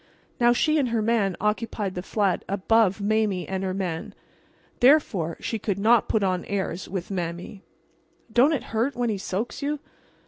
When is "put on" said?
6.09-6.43